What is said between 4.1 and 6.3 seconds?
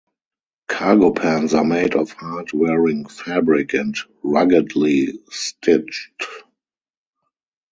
ruggedly stitched.